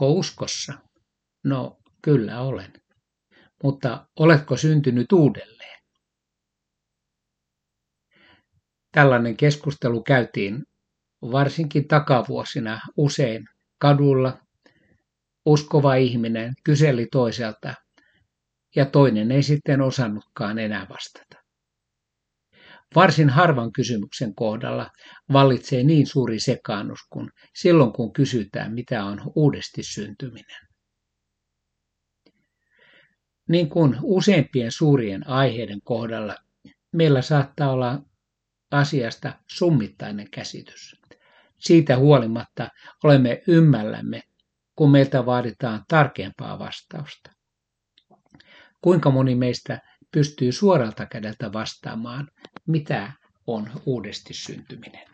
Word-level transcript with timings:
Oletko 0.00 0.18
uskossa? 0.18 0.72
No, 1.44 1.78
kyllä 2.02 2.40
olen. 2.40 2.72
Mutta 3.62 4.06
oletko 4.18 4.56
syntynyt 4.56 5.12
uudelleen? 5.12 5.80
Tällainen 8.92 9.36
keskustelu 9.36 10.02
käytiin 10.02 10.64
varsinkin 11.22 11.88
takavuosina 11.88 12.80
usein 12.96 13.44
kadulla. 13.78 14.38
Uskova 15.46 15.94
ihminen 15.94 16.52
kyseli 16.64 17.06
toiselta 17.12 17.74
ja 18.76 18.86
toinen 18.86 19.32
ei 19.32 19.42
sitten 19.42 19.80
osannutkaan 19.80 20.58
enää 20.58 20.86
vastata. 20.88 21.39
Varsin 22.94 23.28
harvan 23.28 23.72
kysymyksen 23.72 24.34
kohdalla 24.34 24.90
vallitsee 25.32 25.82
niin 25.82 26.06
suuri 26.06 26.40
sekaannus 26.40 27.00
kuin 27.10 27.30
silloin, 27.54 27.92
kun 27.92 28.12
kysytään, 28.12 28.74
mitä 28.74 29.04
on 29.04 29.32
uudesti 29.34 29.82
syntyminen. 29.82 30.60
Niin 33.48 33.68
kuin 33.68 33.96
useimpien 34.02 34.72
suurien 34.72 35.28
aiheiden 35.28 35.80
kohdalla, 35.84 36.36
meillä 36.92 37.22
saattaa 37.22 37.70
olla 37.72 38.02
asiasta 38.70 39.32
summittainen 39.50 40.30
käsitys. 40.30 41.00
Siitä 41.58 41.96
huolimatta 41.96 42.68
olemme 43.04 43.42
ymmällämme, 43.48 44.22
kun 44.76 44.90
meiltä 44.90 45.26
vaaditaan 45.26 45.84
tarkempaa 45.88 46.58
vastausta. 46.58 47.30
Kuinka 48.80 49.10
moni 49.10 49.34
meistä 49.34 49.80
pystyy 50.12 50.52
suoralta 50.52 51.06
kädeltä 51.06 51.52
vastaamaan, 51.52 52.28
mitä 52.66 53.12
on 53.46 53.70
uudesti 53.86 54.34
syntyminen. 54.34 55.08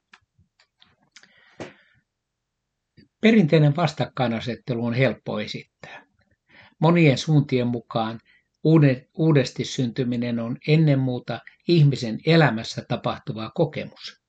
Perinteinen 3.20 3.76
vastakkainasettelu 3.76 4.86
on 4.86 4.94
helppo 4.94 5.40
esittää. 5.40 6.06
Monien 6.78 7.18
suuntien 7.18 7.66
mukaan 7.66 8.20
uudesti 9.18 9.64
syntyminen 9.64 10.40
on 10.40 10.56
ennen 10.68 10.98
muuta 10.98 11.40
ihmisen 11.68 12.18
elämässä 12.26 12.84
tapahtuva 12.88 13.50
kokemus. 13.54 14.20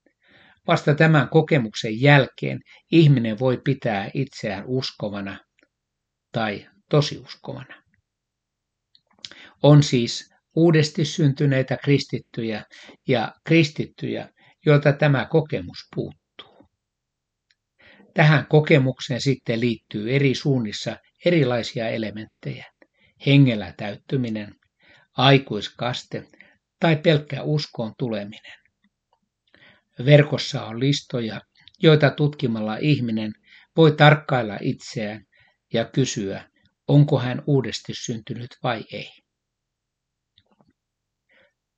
Vasta 0.67 0.95
tämän 0.95 1.29
kokemuksen 1.29 2.01
jälkeen 2.01 2.59
ihminen 2.91 3.39
voi 3.39 3.61
pitää 3.63 4.09
itseään 4.13 4.63
uskovana 4.67 5.39
tai 6.31 6.67
tosiuskovana. 6.89 7.83
On 9.63 9.83
siis 9.83 10.33
uudesti 10.57 11.05
syntyneitä 11.05 11.77
kristittyjä 11.77 12.65
ja 13.07 13.33
kristittyjä, 13.43 14.29
joilta 14.65 14.93
tämä 14.93 15.25
kokemus 15.25 15.77
puuttuu. 15.95 16.69
Tähän 18.13 18.45
kokemukseen 18.49 19.21
sitten 19.21 19.59
liittyy 19.59 20.15
eri 20.15 20.35
suunnissa 20.35 20.97
erilaisia 21.25 21.89
elementtejä. 21.89 22.65
Hengellä 23.25 23.73
täyttyminen, 23.77 24.55
aikuiskaste 25.17 26.27
tai 26.79 26.95
pelkkä 26.95 27.43
uskoon 27.43 27.93
tuleminen. 27.97 28.59
Verkossa 30.05 30.65
on 30.65 30.79
listoja, 30.79 31.41
joita 31.79 32.09
tutkimalla 32.09 32.77
ihminen 32.77 33.31
voi 33.75 33.91
tarkkailla 33.91 34.57
itseään 34.61 35.25
ja 35.73 35.85
kysyä, 35.85 36.49
onko 36.87 37.19
hän 37.19 37.43
uudesti 37.47 37.93
syntynyt 38.05 38.51
vai 38.63 38.83
ei. 38.91 39.26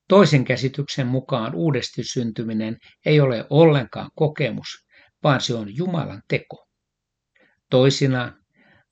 Toisen 0.10 0.46
käsityksen 0.46 1.08
mukaan 1.08 1.56
uudesti 1.56 2.04
syntyminen 2.04 2.78
ei 3.06 3.20
ole 3.20 3.46
ollenkaan 3.50 4.10
kokemus, 4.16 4.68
vaan 5.24 5.42
se 5.42 5.54
on 5.54 5.76
Jumalan 5.76 6.22
teko. 6.28 6.68
Toisinaan, 7.70 8.44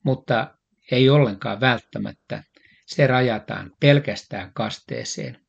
mutta 0.04 0.54
ei 0.90 1.10
ollenkaan 1.10 1.60
välttämättä, 1.60 2.42
se 2.86 3.06
rajataan 3.06 3.72
pelkästään 3.80 4.52
kasteeseen. 4.54 5.40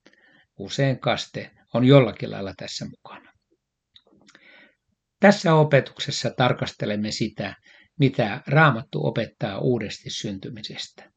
Usein 0.58 1.00
kaste 1.00 1.52
on 1.74 1.85
jollakin 1.85 2.31
lailla 2.31 2.53
tässä 2.58 2.85
mukana. 2.85 3.31
Tässä 5.19 5.53
opetuksessa 5.53 6.29
tarkastelemme 6.38 7.12
sitä, 7.12 7.56
mitä 8.00 8.41
Raamattu 8.47 9.06
opettaa 9.06 9.59
uudesti 9.59 10.09
syntymisestä. 10.09 11.12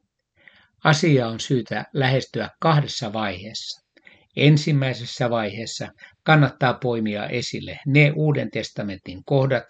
Asia 0.83 1.27
on 1.27 1.39
syytä 1.39 1.85
lähestyä 1.93 2.49
kahdessa 2.59 3.13
vaiheessa. 3.13 3.82
Ensimmäisessä 4.35 5.29
vaiheessa 5.29 5.87
kannattaa 6.23 6.73
poimia 6.73 7.27
esille 7.27 7.79
ne 7.85 8.11
Uuden 8.15 8.51
testamentin 8.51 9.23
kohdat, 9.25 9.63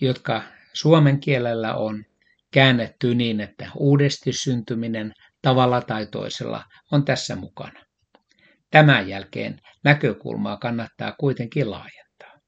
jotka 0.00 0.42
suomen 0.72 1.20
kielellä 1.20 1.74
on 1.74 2.04
käännetty 2.50 3.14
niin, 3.14 3.40
että 3.40 3.70
uudesti 3.76 4.32
syntyminen 4.32 5.12
tavalla 5.42 5.80
tai 5.80 6.06
toisella 6.06 6.64
on 6.92 7.04
tässä 7.04 7.36
mukana. 7.36 7.84
Tämän 8.70 9.08
jälkeen 9.08 9.60
näkökulmaa 9.84 10.56
kannattaa 10.56 11.12
kuitenkin 11.20 11.70
laajentaa. 11.70 12.40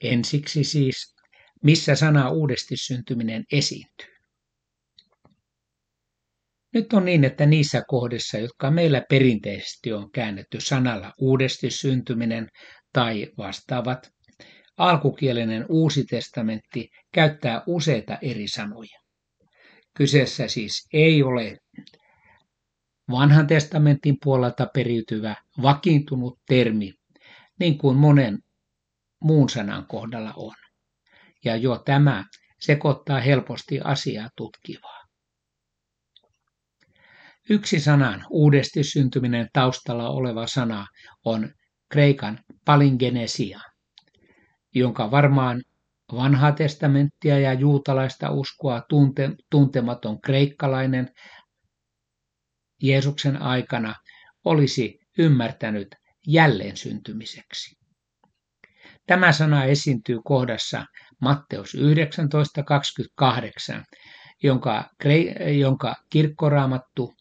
Ensiksi 0.00 0.64
siis, 0.64 1.14
missä 1.62 1.94
sana 1.94 2.30
uudesti 2.30 2.76
syntyminen 2.76 3.44
esiintyy. 3.52 4.19
Nyt 6.74 6.92
on 6.92 7.04
niin, 7.04 7.24
että 7.24 7.46
niissä 7.46 7.82
kohdissa, 7.88 8.38
jotka 8.38 8.70
meillä 8.70 9.02
perinteisesti 9.08 9.92
on 9.92 10.10
käännetty 10.10 10.60
sanalla 10.60 11.12
uudesti 11.18 11.70
syntyminen 11.70 12.48
tai 12.92 13.26
vastaavat, 13.38 14.10
alkukielinen 14.76 15.66
uusi 15.68 16.04
testamentti 16.04 16.88
käyttää 17.12 17.62
useita 17.66 18.18
eri 18.22 18.48
sanoja. 18.48 18.98
Kyseessä 19.96 20.48
siis 20.48 20.88
ei 20.92 21.22
ole 21.22 21.58
vanhan 23.10 23.46
testamentin 23.46 24.16
puolelta 24.24 24.66
periytyvä 24.74 25.36
vakiintunut 25.62 26.38
termi, 26.48 26.92
niin 27.60 27.78
kuin 27.78 27.96
monen 27.96 28.38
muun 29.24 29.48
sanan 29.48 29.86
kohdalla 29.86 30.32
on. 30.36 30.54
Ja 31.44 31.56
jo 31.56 31.78
tämä 31.78 32.24
sekoittaa 32.60 33.20
helposti 33.20 33.80
asiaa 33.80 34.28
tutkivaa. 34.36 34.99
Yksi 37.50 37.80
sanan 37.80 38.24
uudesti 38.30 38.84
syntyminen 38.84 39.48
taustalla 39.52 40.08
oleva 40.08 40.46
sana 40.46 40.86
on 41.24 41.54
kreikan 41.88 42.38
palingenesia, 42.64 43.60
jonka 44.74 45.10
varmaan 45.10 45.62
vanhaa 46.14 46.52
testamenttia 46.52 47.38
ja 47.38 47.52
juutalaista 47.52 48.30
uskoa 48.30 48.82
tunte, 48.88 49.30
tuntematon 49.50 50.20
kreikkalainen 50.20 51.10
Jeesuksen 52.82 53.42
aikana 53.42 53.94
olisi 54.44 54.98
ymmärtänyt 55.18 55.94
jälleen 56.26 56.76
syntymiseksi. 56.76 57.76
Tämä 59.06 59.32
sana 59.32 59.64
esiintyy 59.64 60.18
kohdassa 60.24 60.86
Matteus 61.20 61.74
19.28, 61.74 61.80
jonka, 64.42 64.90
jonka 65.58 65.94
kirkkoraamattu 66.10 67.14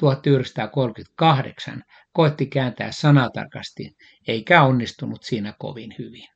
1938 0.00 1.82
koetti 2.12 2.46
kääntää 2.46 2.92
sanatarkasti, 2.92 3.96
eikä 4.28 4.62
onnistunut 4.62 5.22
siinä 5.22 5.54
kovin 5.58 5.94
hyvin. 5.98 6.28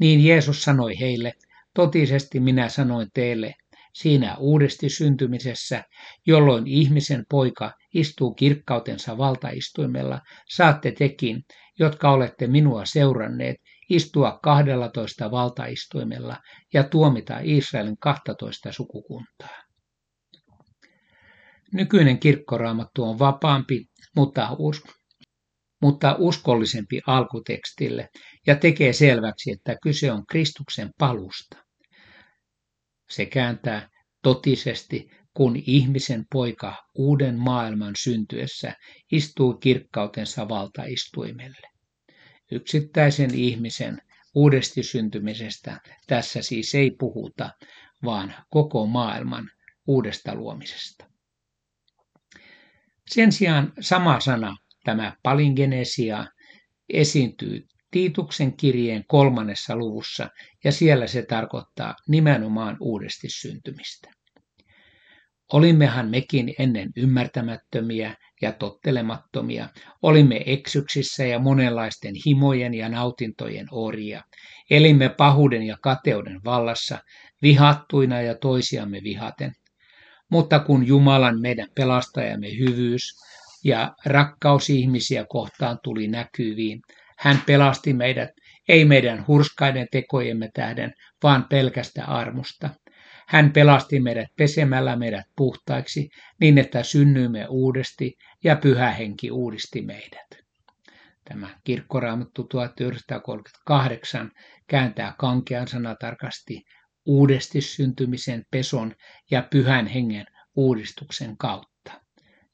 Niin 0.00 0.24
Jeesus 0.24 0.62
sanoi 0.62 1.00
heille, 1.00 1.32
totisesti 1.74 2.40
minä 2.40 2.68
sanoin 2.68 3.08
teille, 3.14 3.54
siinä 3.92 4.36
uudesti 4.36 4.88
syntymisessä, 4.88 5.84
jolloin 6.26 6.66
ihmisen 6.66 7.24
poika 7.30 7.72
istuu 7.94 8.34
kirkkautensa 8.34 9.18
valtaistuimella, 9.18 10.20
saatte 10.48 10.92
tekin, 10.92 11.44
jotka 11.78 12.10
olette 12.10 12.46
minua 12.46 12.84
seuranneet, 12.84 13.56
istua 13.88 14.38
12 14.42 15.30
valtaistuimella 15.30 16.36
ja 16.72 16.84
tuomita 16.84 17.38
Israelin 17.42 17.96
12 17.98 18.72
sukukuntaa. 18.72 19.65
Nykyinen 21.76 22.18
kirkkoraamattu 22.18 23.04
on 23.04 23.18
vapaampi, 23.18 23.86
mutta, 24.16 24.56
us- 24.58 24.82
mutta 25.82 26.16
uskollisempi 26.18 27.00
alkutekstille 27.06 28.08
ja 28.46 28.56
tekee 28.56 28.92
selväksi, 28.92 29.50
että 29.50 29.76
kyse 29.82 30.12
on 30.12 30.26
Kristuksen 30.26 30.90
palusta. 30.98 31.56
Se 33.10 33.26
kääntää 33.26 33.88
totisesti, 34.22 35.10
kun 35.34 35.56
ihmisen 35.66 36.24
poika 36.32 36.84
uuden 36.94 37.38
maailman 37.38 37.92
syntyessä 37.98 38.74
istuu 39.12 39.54
kirkkautensa 39.54 40.48
valtaistuimelle. 40.48 41.68
Yksittäisen 42.52 43.34
ihmisen 43.34 43.98
uudesti 44.34 44.82
syntymisestä 44.82 45.80
tässä 46.06 46.42
siis 46.42 46.74
ei 46.74 46.90
puhuta, 46.90 47.50
vaan 48.04 48.34
koko 48.50 48.86
maailman 48.86 49.50
uudesta 49.86 50.34
luomisesta. 50.34 51.15
Sen 53.10 53.32
sijaan 53.32 53.72
sama 53.80 54.20
sana, 54.20 54.56
tämä 54.84 55.12
palingenesia, 55.22 56.26
esiintyy 56.88 57.66
Tiituksen 57.90 58.56
kirjeen 58.56 59.04
kolmannessa 59.08 59.76
luvussa, 59.76 60.28
ja 60.64 60.72
siellä 60.72 61.06
se 61.06 61.22
tarkoittaa 61.22 61.94
nimenomaan 62.08 62.76
uudesti 62.80 63.28
syntymistä. 63.30 64.10
Olimmehan 65.52 66.10
mekin 66.10 66.54
ennen 66.58 66.90
ymmärtämättömiä 66.96 68.14
ja 68.42 68.52
tottelemattomia, 68.52 69.68
olimme 70.02 70.42
eksyksissä 70.46 71.26
ja 71.26 71.38
monenlaisten 71.38 72.14
himojen 72.26 72.74
ja 72.74 72.88
nautintojen 72.88 73.66
orjia, 73.70 74.22
elimme 74.70 75.08
pahuuden 75.08 75.62
ja 75.62 75.76
kateuden 75.82 76.40
vallassa, 76.44 76.98
vihattuina 77.42 78.22
ja 78.22 78.34
toisiamme 78.34 79.00
vihaten. 79.02 79.52
Mutta 80.30 80.58
kun 80.58 80.86
Jumalan 80.86 81.40
meidän 81.40 81.68
pelastajamme 81.74 82.58
hyvyys 82.58 83.14
ja 83.64 83.94
rakkaus 84.06 84.70
ihmisiä 84.70 85.24
kohtaan 85.28 85.78
tuli 85.82 86.08
näkyviin, 86.08 86.80
hän 87.18 87.42
pelasti 87.46 87.92
meidät 87.92 88.30
ei 88.68 88.84
meidän 88.84 89.24
hurskaiden 89.26 89.86
tekojemme 89.92 90.50
tähden, 90.54 90.92
vaan 91.22 91.46
pelkästä 91.50 92.04
armosta. 92.04 92.70
Hän 93.28 93.52
pelasti 93.52 94.00
meidät 94.00 94.28
pesemällä 94.38 94.96
meidät 94.96 95.26
puhtaiksi 95.36 96.08
niin, 96.40 96.58
että 96.58 96.82
synnyimme 96.82 97.46
uudesti 97.48 98.16
ja 98.44 98.56
pyhä 98.56 98.90
henki 98.90 99.30
uudisti 99.30 99.82
meidät. 99.82 100.26
Tämä 101.28 101.48
kirkkoraamattu 101.64 102.44
1938 102.44 104.30
kääntää 104.68 105.14
kankean 105.18 105.68
sana 105.68 105.94
tarkasti 106.00 106.64
uudesti 107.06 107.60
syntymisen 107.60 108.44
peson 108.50 108.94
ja 109.30 109.48
pyhän 109.50 109.86
hengen 109.86 110.26
uudistuksen 110.56 111.36
kautta. 111.36 112.00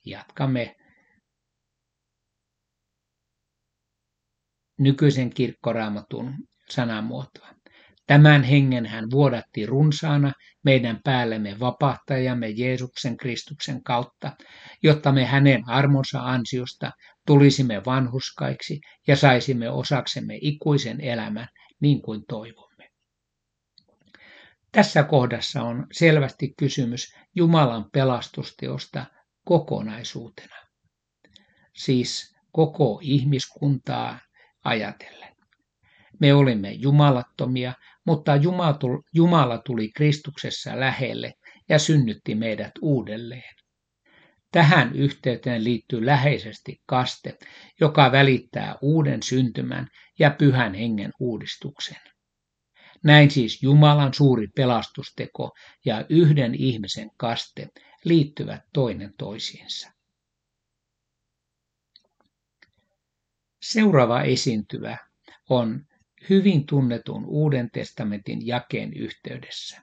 Jatkamme 0.07 0.77
nykyisen 4.79 5.31
kirkkoraamatun 5.31 6.35
sanamuotoa. 6.71 7.49
Tämän 8.07 8.43
hengen 8.43 8.87
hän 8.87 9.11
vuodatti 9.11 9.67
runsaana 9.67 10.33
meidän 10.65 11.01
päällemme 11.05 11.57
vapahtajamme 11.61 12.49
Jeesuksen 12.49 13.17
Kristuksen 13.17 13.83
kautta, 13.83 14.37
jotta 14.83 15.13
me 15.13 15.25
hänen 15.25 15.69
armonsa 15.69 16.21
ansiosta 16.21 16.91
tulisimme 17.27 17.83
vanhuskaiksi 17.87 18.81
ja 19.07 19.17
saisimme 19.17 19.71
osaksemme 19.71 20.39
ikuisen 20.41 21.01
elämän 21.01 21.49
niin 21.81 22.03
kuin 22.03 22.23
toivomme. 22.29 22.72
Tässä 24.73 25.03
kohdassa 25.03 25.63
on 25.63 25.87
selvästi 25.93 26.55
kysymys 26.59 27.15
Jumalan 27.35 27.91
pelastusteosta 27.93 29.07
kokonaisuutena, 29.45 30.57
siis 31.75 32.37
koko 32.53 33.01
ihmiskuntaa 33.03 34.21
ajatellen. 34.65 35.37
Me 36.21 36.35
olimme 36.35 36.71
jumalattomia, 36.73 37.73
mutta 38.07 38.33
Jumala 39.15 39.59
tuli 39.59 39.89
Kristuksessa 39.97 40.81
lähelle 40.81 41.35
ja 41.69 41.79
synnytti 41.79 42.35
meidät 42.35 42.73
uudelleen. 42.83 43.55
Tähän 44.53 44.95
yhteyteen 44.95 45.65
liittyy 45.65 46.07
läheisesti 46.07 46.83
kaste, 46.87 47.39
joka 47.81 48.13
välittää 48.13 48.77
uuden 48.83 49.23
syntymän 49.23 49.87
ja 50.19 50.31
pyhän 50.31 50.75
hengen 50.75 51.11
uudistuksen. 51.21 52.12
Näin 53.05 53.31
siis 53.31 53.63
Jumalan 53.63 54.15
suuri 54.15 54.47
pelastusteko 54.47 55.51
ja 55.85 56.07
yhden 56.09 56.55
ihmisen 56.55 57.11
kaste 57.17 57.69
liittyvät 58.05 58.61
toinen 58.73 59.15
toisiinsa. 59.19 59.93
Seuraava 63.63 64.23
esiintyvä 64.23 64.97
on 65.51 65.85
hyvin 66.31 66.67
tunnetun 66.67 67.25
Uuden 67.27 67.71
testamentin 67.73 68.47
jakeen 68.47 68.95
yhteydessä. 68.95 69.83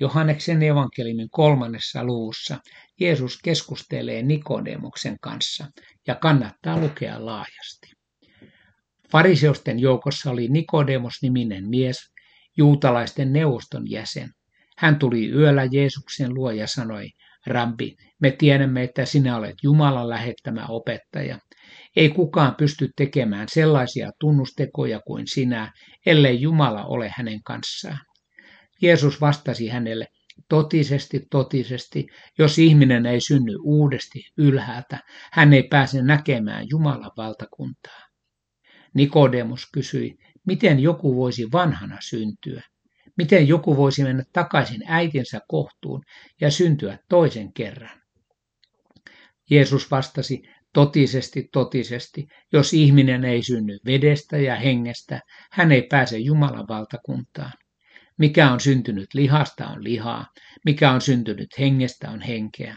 Johanneksen 0.00 0.62
evankeliumin 0.62 1.30
kolmannessa 1.30 2.04
luvussa 2.04 2.58
Jeesus 3.00 3.38
keskustelee 3.44 4.22
Nikodemuksen 4.22 5.16
kanssa 5.20 5.66
ja 6.06 6.14
kannattaa 6.14 6.80
lukea 6.80 7.26
laajasti. 7.26 7.92
Fariseusten 9.10 9.78
joukossa 9.78 10.30
oli 10.30 10.48
Nikodemos-niminen 10.48 11.68
mies, 11.68 12.12
juutalaisten 12.56 13.32
neuvoston 13.32 13.90
jäsen. 13.90 14.30
Hän 14.78 14.98
tuli 14.98 15.30
yöllä 15.30 15.68
Jeesuksen 15.72 16.34
luo 16.34 16.50
ja 16.50 16.66
sanoi, 16.66 17.10
Rabbi, 17.46 17.96
me 18.20 18.30
tiedämme, 18.30 18.82
että 18.82 19.04
sinä 19.04 19.36
olet 19.36 19.54
Jumalan 19.62 20.08
lähettämä 20.08 20.66
opettaja. 20.68 21.38
Ei 21.96 22.08
kukaan 22.08 22.54
pysty 22.54 22.88
tekemään 22.96 23.48
sellaisia 23.50 24.10
tunnustekoja 24.20 25.00
kuin 25.06 25.26
sinä, 25.26 25.72
ellei 26.06 26.40
Jumala 26.40 26.84
ole 26.84 27.12
hänen 27.16 27.42
kanssaan. 27.42 27.98
Jeesus 28.82 29.20
vastasi 29.20 29.68
hänelle, 29.68 30.06
totisesti, 30.48 31.26
totisesti, 31.30 32.06
jos 32.38 32.58
ihminen 32.58 33.06
ei 33.06 33.20
synny 33.20 33.56
uudesti 33.62 34.22
ylhäältä, 34.36 34.98
hän 35.32 35.52
ei 35.52 35.62
pääse 35.62 36.02
näkemään 36.02 36.66
Jumalan 36.70 37.12
valtakuntaa. 37.16 38.00
Nikodemus 38.94 39.70
kysyi, 39.72 40.18
miten 40.46 40.80
joku 40.80 41.16
voisi 41.16 41.52
vanhana 41.52 41.98
syntyä? 42.00 42.62
Miten 43.16 43.48
joku 43.48 43.76
voisi 43.76 44.02
mennä 44.02 44.24
takaisin 44.32 44.82
äitinsä 44.86 45.40
kohtuun 45.48 46.02
ja 46.40 46.50
syntyä 46.50 46.98
toisen 47.08 47.52
kerran? 47.52 48.00
Jeesus 49.50 49.90
vastasi, 49.90 50.42
totisesti, 50.72 51.48
totisesti, 51.52 52.26
jos 52.52 52.74
ihminen 52.74 53.24
ei 53.24 53.42
synny 53.42 53.78
vedestä 53.86 54.38
ja 54.38 54.56
hengestä, 54.56 55.20
hän 55.52 55.72
ei 55.72 55.82
pääse 55.82 56.18
Jumalan 56.18 56.68
valtakuntaan. 56.68 57.52
Mikä 58.18 58.52
on 58.52 58.60
syntynyt 58.60 59.14
lihasta 59.14 59.66
on 59.66 59.84
lihaa, 59.84 60.26
mikä 60.64 60.90
on 60.90 61.00
syntynyt 61.00 61.58
hengestä 61.58 62.10
on 62.10 62.20
henkeä. 62.20 62.76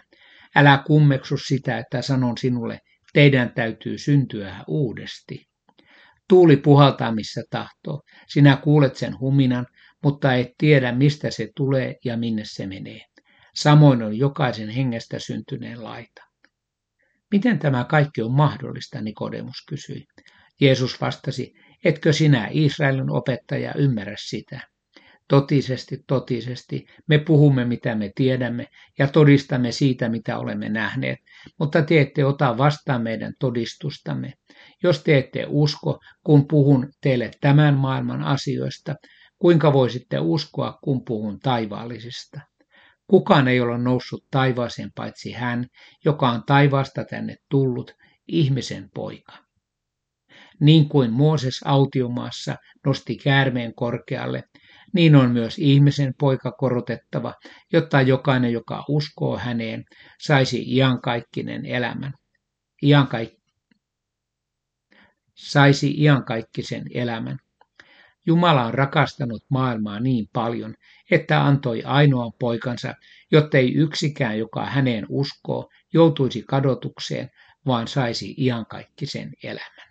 Älä 0.55 0.83
kummeksu 0.87 1.37
sitä, 1.37 1.77
että 1.77 2.01
sanon 2.01 2.37
sinulle, 2.37 2.79
teidän 3.13 3.53
täytyy 3.53 3.97
syntyä 3.97 4.63
uudesti. 4.67 5.48
Tuuli 6.29 6.57
puhaltaa 6.57 7.11
missä 7.11 7.43
tahtoo. 7.49 8.01
Sinä 8.27 8.57
kuulet 8.57 8.95
sen 8.95 9.19
huminan, 9.19 9.67
mutta 10.03 10.33
et 10.33 10.47
tiedä 10.57 10.91
mistä 10.91 11.31
se 11.31 11.49
tulee 11.55 11.95
ja 12.05 12.17
minne 12.17 12.43
se 12.45 12.67
menee. 12.67 13.01
Samoin 13.55 14.03
on 14.03 14.17
jokaisen 14.17 14.69
hengestä 14.69 15.19
syntyneen 15.19 15.83
laita. 15.83 16.21
Miten 17.31 17.59
tämä 17.59 17.83
kaikki 17.83 18.21
on 18.21 18.31
mahdollista, 18.31 19.01
Nikodemus 19.01 19.65
kysyi. 19.69 20.05
Jeesus 20.61 21.01
vastasi, 21.01 21.53
etkö 21.83 22.13
sinä 22.13 22.47
Israelin 22.51 23.09
opettaja 23.09 23.73
ymmärrä 23.73 24.15
sitä? 24.19 24.59
Totisesti, 25.27 26.03
totisesti, 26.07 26.85
me 27.07 27.17
puhumme 27.17 27.65
mitä 27.65 27.95
me 27.95 28.11
tiedämme 28.15 28.67
ja 28.99 29.07
todistamme 29.07 29.71
siitä, 29.71 30.09
mitä 30.09 30.37
olemme 30.37 30.69
nähneet, 30.69 31.19
mutta 31.59 31.81
te 31.81 32.01
ette 32.01 32.25
ota 32.25 32.57
vastaan 32.57 33.01
meidän 33.01 33.33
todistustamme. 33.39 34.33
Jos 34.83 35.03
te 35.03 35.17
ette 35.17 35.45
usko, 35.47 35.99
kun 36.23 36.47
puhun 36.47 36.89
teille 37.01 37.31
tämän 37.41 37.73
maailman 37.73 38.23
asioista, 38.23 38.95
kuinka 39.39 39.73
voisitte 39.73 40.19
uskoa, 40.19 40.79
kun 40.83 41.05
puhun 41.05 41.39
taivaallisista? 41.39 42.39
Kukaan 43.07 43.47
ei 43.47 43.61
ole 43.61 43.77
noussut 43.77 44.23
taivaaseen 44.31 44.91
paitsi 44.95 45.31
hän, 45.31 45.65
joka 46.05 46.29
on 46.29 46.43
taivaasta 46.45 47.05
tänne 47.05 47.35
tullut, 47.49 47.91
ihmisen 48.27 48.89
poika. 48.93 49.33
Niin 50.59 50.89
kuin 50.89 51.13
Mooses 51.13 51.59
autiomaassa 51.65 52.55
nosti 52.85 53.15
käärmeen 53.15 53.75
korkealle, 53.75 54.43
niin 54.93 55.15
on 55.15 55.31
myös 55.31 55.59
ihmisen 55.59 56.13
poika 56.19 56.51
korotettava, 56.51 57.33
jotta 57.73 58.01
jokainen, 58.01 58.53
joka 58.53 58.85
uskoo 58.89 59.37
häneen, 59.37 59.83
saisi 60.21 60.75
iankaikkinen 60.75 61.65
elämän. 61.65 62.13
Iankaik- 62.85 63.38
saisi 65.39 65.93
iankaikkisen 65.97 66.83
elämän. 66.93 67.37
Jumala 68.25 68.65
on 68.65 68.73
rakastanut 68.73 69.43
maailmaa 69.49 69.99
niin 69.99 70.29
paljon, 70.33 70.75
että 71.11 71.45
antoi 71.45 71.83
ainoan 71.83 72.31
poikansa, 72.39 72.93
jottei 73.31 73.73
yksikään, 73.73 74.37
joka 74.37 74.65
häneen 74.65 75.05
uskoo, 75.09 75.69
joutuisi 75.93 76.43
kadotukseen, 76.47 77.29
vaan 77.65 77.87
saisi 77.87 78.35
iankaikkisen 78.37 79.33
elämän. 79.43 79.89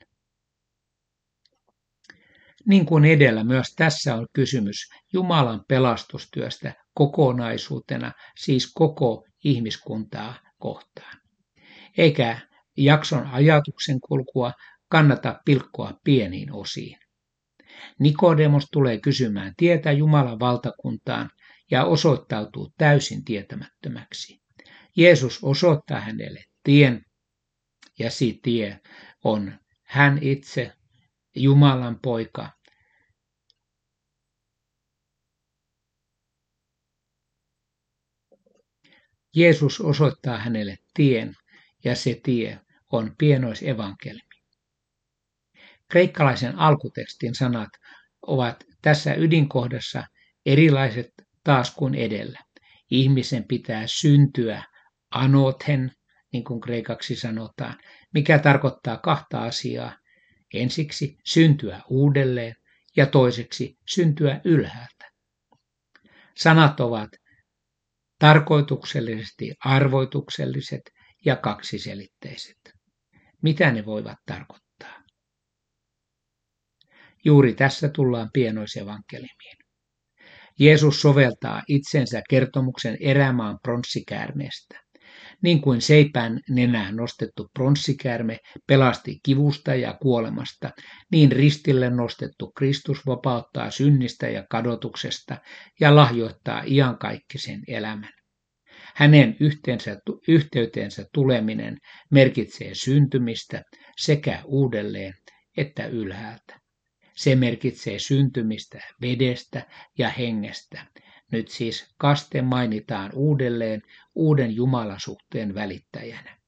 Niin 2.66 2.86
kuin 2.86 3.04
edellä, 3.04 3.44
myös 3.44 3.74
tässä 3.76 4.14
on 4.14 4.26
kysymys 4.32 4.76
Jumalan 5.12 5.64
pelastustyöstä 5.68 6.74
kokonaisuutena, 6.94 8.12
siis 8.36 8.72
koko 8.74 9.26
ihmiskuntaa 9.44 10.34
kohtaan. 10.58 11.20
Eikä 11.98 12.38
jakson 12.76 13.26
ajatuksen 13.26 14.00
kulkua 14.00 14.52
kannata 14.88 15.40
pilkkoa 15.44 16.00
pieniin 16.04 16.52
osiin. 16.52 16.98
Nikodemos 17.98 18.66
tulee 18.72 19.00
kysymään 19.00 19.52
tietä 19.56 19.92
Jumalan 19.92 20.40
valtakuntaan 20.40 21.30
ja 21.70 21.84
osoittautuu 21.84 22.72
täysin 22.78 23.24
tietämättömäksi. 23.24 24.40
Jeesus 24.96 25.38
osoittaa 25.42 26.00
hänelle 26.00 26.44
tien 26.64 27.04
ja 27.98 28.10
si 28.10 28.40
tie 28.42 28.80
on 29.24 29.58
hän 29.82 30.18
itse 30.22 30.72
Jumalan 31.36 31.98
poika. 32.02 32.58
Jeesus 39.36 39.80
osoittaa 39.80 40.38
hänelle 40.38 40.78
tien, 40.94 41.34
ja 41.84 41.96
se 41.96 42.20
tie 42.22 42.60
on 42.92 43.14
pienoisevankelmi. 43.18 44.27
Kreikkalaisen 45.90 46.58
alkutekstin 46.58 47.34
sanat 47.34 47.68
ovat 48.26 48.64
tässä 48.82 49.14
ydinkohdassa 49.14 50.04
erilaiset 50.46 51.10
taas 51.44 51.74
kuin 51.74 51.94
edellä. 51.94 52.40
Ihmisen 52.90 53.44
pitää 53.44 53.82
syntyä 53.86 54.64
anothen, 55.10 55.92
niin 56.32 56.44
kuin 56.44 56.60
kreikaksi 56.60 57.16
sanotaan, 57.16 57.78
mikä 58.14 58.38
tarkoittaa 58.38 58.96
kahta 58.96 59.42
asiaa. 59.42 59.96
Ensiksi 60.54 61.18
syntyä 61.24 61.80
uudelleen 61.88 62.54
ja 62.96 63.06
toiseksi 63.06 63.78
syntyä 63.88 64.40
ylhäältä. 64.44 65.10
Sanat 66.36 66.80
ovat 66.80 67.10
tarkoituksellisesti 68.18 69.54
arvoitukselliset 69.64 70.82
ja 71.24 71.36
kaksiselitteiset. 71.36 72.74
Mitä 73.42 73.70
ne 73.70 73.86
voivat 73.86 74.18
tarkoittaa? 74.26 74.67
Juuri 77.28 77.54
tässä 77.54 77.88
tullaan 77.88 78.30
pienoisevankelimiin. 78.32 79.56
Jeesus 80.58 81.00
soveltaa 81.00 81.62
itsensä 81.68 82.22
kertomuksen 82.30 82.96
erämaan 83.00 83.58
pronssikäärmeestä. 83.62 84.80
Niin 85.42 85.60
kuin 85.60 85.82
seipään 85.82 86.40
nenään 86.48 86.96
nostettu 86.96 87.48
pronssikäärme 87.54 88.38
pelasti 88.66 89.18
kivusta 89.22 89.74
ja 89.74 89.98
kuolemasta, 90.02 90.70
niin 91.12 91.32
ristille 91.32 91.90
nostettu 91.90 92.52
Kristus 92.56 93.06
vapauttaa 93.06 93.70
synnistä 93.70 94.28
ja 94.28 94.44
kadotuksesta 94.50 95.36
ja 95.80 95.96
lahjoittaa 95.96 96.62
iankaikkisen 96.66 97.60
elämän. 97.68 98.12
Hänen 98.94 99.36
yhteensä, 99.40 99.96
yhteyteensä 100.28 101.04
tuleminen 101.14 101.76
merkitsee 102.10 102.74
syntymistä 102.74 103.62
sekä 103.98 104.42
uudelleen 104.44 105.14
että 105.56 105.86
ylhäältä. 105.86 106.67
Se 107.18 107.34
merkitsee 107.34 107.98
syntymistä 107.98 108.80
vedestä 109.00 109.66
ja 109.98 110.08
hengestä. 110.08 110.86
Nyt 111.32 111.48
siis 111.48 111.94
kaste 111.96 112.42
mainitaan 112.42 113.10
uudelleen 113.14 113.82
uuden 114.14 114.56
Jumalasuhteen 114.56 115.54
välittäjänä. 115.54 116.38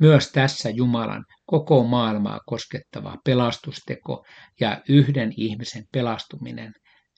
Myös 0.00 0.32
tässä 0.32 0.70
Jumalan 0.70 1.24
koko 1.46 1.84
maailmaa 1.84 2.40
koskettava 2.46 3.16
pelastusteko 3.24 4.26
ja 4.60 4.82
yhden 4.88 5.32
ihmisen 5.36 5.84
pelastuminen 5.92 6.72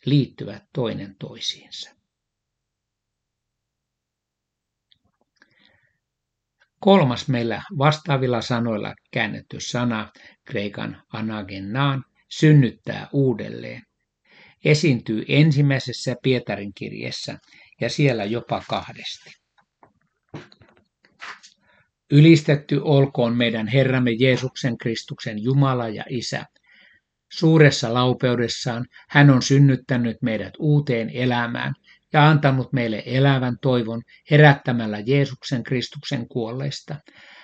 liittyvät 0.05 0.63
toinen 0.75 1.17
toisiinsa. 1.19 1.91
Kolmas 6.81 7.29
meillä 7.29 7.63
vastaavilla 7.79 8.41
sanoilla 8.41 8.95
käännetty 9.13 9.57
sana, 9.61 10.13
kreikan 10.45 11.03
anagenaan, 11.13 12.05
synnyttää 12.39 13.09
uudelleen. 13.13 13.83
Esiintyy 14.65 15.25
ensimmäisessä 15.29 16.17
Pietarin 16.23 16.73
kirjassa 16.75 17.39
ja 17.81 17.89
siellä 17.89 18.25
jopa 18.25 18.63
kahdesti. 18.69 19.31
Ylistetty 22.11 22.81
olkoon 22.85 23.37
meidän 23.37 23.67
Herramme 23.67 24.11
Jeesuksen 24.11 24.79
Kristuksen 24.79 25.43
Jumala 25.43 25.89
ja 25.89 26.05
Isä. 26.09 26.45
Suuressa 27.33 27.95
laupeudessaan 27.95 28.87
hän 29.09 29.31
on 29.31 29.43
synnyttänyt 29.43 30.17
meidät 30.23 30.55
uuteen 30.59 31.11
elämään 31.11 31.75
ja 32.13 32.29
antanut 32.29 32.73
meille 32.73 33.03
elävän 33.07 33.57
toivon 33.63 34.03
herättämällä 34.31 34.99
Jeesuksen 35.07 35.63
Kristuksen 35.63 36.29
kuolleista. 36.29 36.97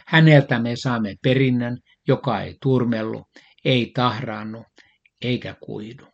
Häneltä 0.06 0.58
me 0.58 0.76
saamme 0.76 1.14
perinnön, 1.22 1.78
joka 2.08 2.40
ei 2.40 2.56
turmellu, 2.62 3.24
ei 3.64 3.90
tahraannu 3.94 4.64
eikä 5.22 5.56
kuidu. 5.60 6.06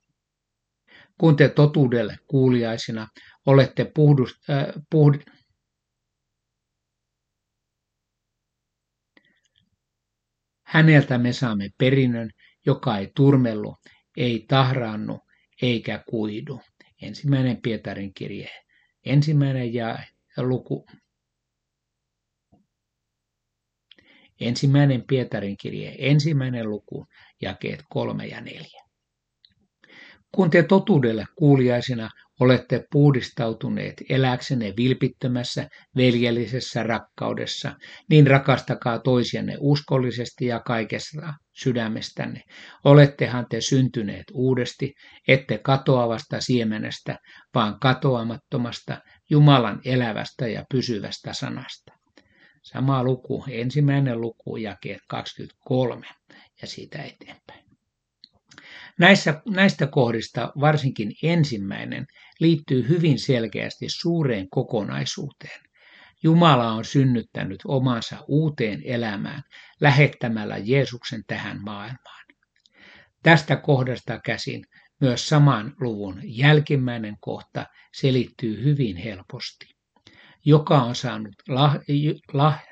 Kun 1.20 1.36
te 1.36 1.48
totuudelle 1.48 2.16
kuuliaisina 2.26 3.08
olette 3.46 3.90
puhdus, 3.94 4.40
äh, 4.50 4.66
puhd... 4.90 5.20
Häneltä 10.66 11.18
me 11.18 11.32
saamme 11.32 11.68
perinnön, 11.78 12.30
joka 12.66 12.98
ei 12.98 13.12
turmellu, 13.16 13.76
ei 14.16 14.44
tahraannu 14.48 15.20
eikä 15.62 16.04
kuidu. 16.08 16.60
Ensimmäinen 17.02 17.62
Pietarin 17.62 18.14
kirje, 18.14 18.50
ensimmäinen 19.04 19.74
ja 19.74 19.98
luku. 20.36 20.86
Ensimmäinen 24.40 25.04
Pietarin 25.06 25.56
kirje, 25.56 25.96
ensimmäinen 25.98 26.70
luku, 26.70 27.06
jakeet 27.42 27.84
kolme 27.88 28.26
ja 28.26 28.40
neljä. 28.40 28.83
Kun 30.34 30.50
te 30.50 30.62
totuudelle 30.62 31.24
kuuliaisina 31.36 32.10
olette 32.40 32.84
puhdistautuneet 32.92 34.02
eläksenne 34.08 34.72
vilpittömässä 34.76 35.68
veljellisessä 35.96 36.82
rakkaudessa, 36.82 37.74
niin 38.10 38.26
rakastakaa 38.26 38.98
toisianne 38.98 39.56
uskollisesti 39.60 40.46
ja 40.46 40.60
kaikessa 40.60 41.34
sydämestänne. 41.52 42.42
Olettehan 42.84 43.46
te 43.50 43.60
syntyneet 43.60 44.24
uudesti, 44.32 44.94
ette 45.28 45.58
katoavasta 45.58 46.40
siemenestä, 46.40 47.18
vaan 47.54 47.80
katoamattomasta 47.80 49.00
Jumalan 49.30 49.80
elävästä 49.84 50.48
ja 50.48 50.64
pysyvästä 50.70 51.32
sanasta. 51.32 51.92
Sama 52.62 53.04
luku, 53.04 53.44
ensimmäinen 53.50 54.20
luku, 54.20 54.56
jakeet 54.56 55.00
23 55.08 56.06
ja 56.62 56.68
siitä 56.68 57.02
eteenpäin. 57.02 57.64
Näissä, 58.98 59.42
näistä 59.46 59.86
kohdista 59.86 60.52
varsinkin 60.60 61.12
ensimmäinen 61.22 62.06
liittyy 62.40 62.88
hyvin 62.88 63.18
selkeästi 63.18 63.86
suureen 63.88 64.50
kokonaisuuteen. 64.50 65.60
Jumala 66.22 66.72
on 66.72 66.84
synnyttänyt 66.84 67.60
omansa 67.64 68.24
uuteen 68.28 68.82
elämään 68.84 69.42
lähettämällä 69.80 70.58
Jeesuksen 70.58 71.22
tähän 71.26 71.62
maailmaan. 71.62 72.24
Tästä 73.22 73.56
kohdasta 73.56 74.20
käsin 74.20 74.64
myös 75.00 75.28
saman 75.28 75.74
luvun 75.80 76.20
jälkimmäinen 76.24 77.16
kohta 77.20 77.66
selittyy 77.92 78.64
hyvin 78.64 78.96
helposti. 78.96 79.66
Joka 80.44 80.82
on 80.82 80.94
saanut 80.94 81.34
lah, 81.48 81.78
lah, 82.32 82.62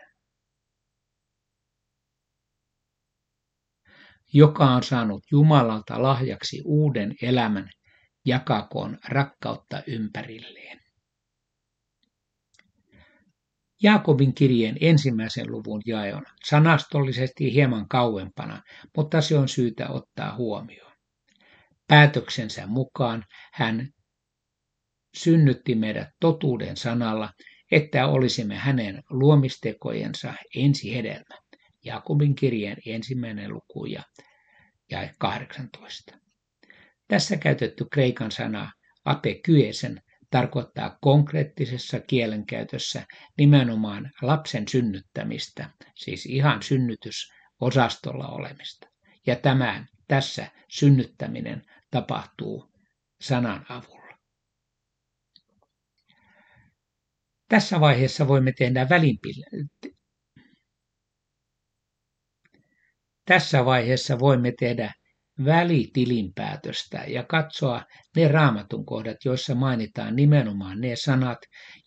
joka 4.32 4.64
on 4.64 4.82
saanut 4.82 5.22
Jumalalta 5.30 6.02
lahjaksi 6.02 6.62
uuden 6.64 7.14
elämän, 7.22 7.70
jakakoon 8.26 8.98
rakkautta 9.08 9.82
ympärilleen. 9.86 10.80
Jaakobin 13.82 14.34
kirjeen 14.34 14.76
ensimmäisen 14.80 15.52
luvun 15.52 15.82
jae 15.86 16.14
on 16.14 16.22
sanastollisesti 16.44 17.52
hieman 17.54 17.88
kauempana, 17.88 18.62
mutta 18.96 19.20
se 19.20 19.38
on 19.38 19.48
syytä 19.48 19.88
ottaa 19.88 20.36
huomioon. 20.36 20.92
Päätöksensä 21.88 22.66
mukaan 22.66 23.24
hän 23.52 23.88
synnytti 25.16 25.74
meidät 25.74 26.08
totuuden 26.20 26.76
sanalla, 26.76 27.30
että 27.70 28.06
olisimme 28.06 28.56
hänen 28.56 29.02
luomistekojensa 29.10 30.34
ensihedelmä. 30.54 31.41
Jakobin 31.84 32.34
kirjeen 32.34 32.76
ensimmäinen 32.86 33.52
luku 33.54 33.86
ja, 33.86 34.02
ja 34.90 35.08
18. 35.18 36.18
Tässä 37.08 37.36
käytetty 37.36 37.84
kreikan 37.92 38.30
sana 38.30 38.72
apekyesen 39.04 40.02
tarkoittaa 40.30 40.98
konkreettisessa 41.00 42.00
kielenkäytössä 42.00 43.06
nimenomaan 43.38 44.10
lapsen 44.22 44.68
synnyttämistä, 44.68 45.70
siis 45.94 46.26
ihan 46.26 46.62
synnytysosastolla 46.62 48.28
olemista. 48.28 48.86
Ja 49.26 49.36
tämä 49.36 49.86
tässä 50.08 50.46
synnyttäminen 50.68 51.62
tapahtuu 51.90 52.72
sanan 53.20 53.66
avulla. 53.68 54.18
Tässä 57.48 57.80
vaiheessa 57.80 58.28
voimme 58.28 58.52
tehdä 58.52 58.88
Tässä 63.24 63.64
vaiheessa 63.64 64.18
voimme 64.18 64.52
tehdä 64.58 64.92
välitilinpäätöstä 65.44 67.04
ja 67.06 67.22
katsoa 67.22 67.84
ne 68.16 68.28
raamatun 68.28 68.86
kohdat, 68.86 69.16
joissa 69.24 69.54
mainitaan 69.54 70.16
nimenomaan 70.16 70.80
ne 70.80 70.96
sanat, 70.96 71.38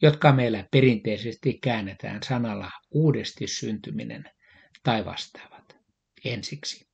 jotka 0.02 0.32
meillä 0.32 0.66
perinteisesti 0.72 1.60
käännetään 1.64 2.24
sanalla 2.24 2.72
uudesti 2.92 3.48
syntyminen 3.48 4.24
tai 4.84 5.06
vastaavat. 5.06 5.76
Ensiksi. 6.26 6.86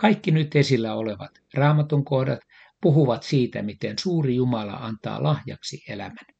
Kaikki 0.00 0.30
nyt 0.30 0.56
esillä 0.56 0.94
olevat 0.94 1.30
raamatun 1.54 2.04
kohdat 2.04 2.40
puhuvat 2.80 3.22
siitä, 3.22 3.62
miten 3.62 3.98
suuri 3.98 4.36
Jumala 4.36 4.72
antaa 4.72 5.22
lahjaksi 5.22 5.78
elämän. 5.88 6.35